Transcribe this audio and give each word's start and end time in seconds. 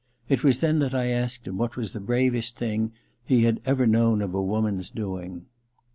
It 0.29 0.43
was 0.43 0.57
then 0.61 0.79
that 0.79 0.95
I 0.95 1.09
asked 1.09 1.45
him 1.47 1.59
what 1.59 1.77
was 1.77 1.93
the 1.93 1.99
bravest 1.99 2.57
thing 2.57 2.91
he 3.23 3.43
had 3.43 3.61
ever 3.67 3.85
known 3.85 4.23
of 4.23 4.33
a 4.33 4.41
woman's 4.41 4.89
doing. 4.89 5.45